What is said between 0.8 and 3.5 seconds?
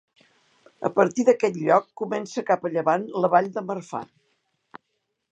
A partir d'aquest lloc comença cap a llevant la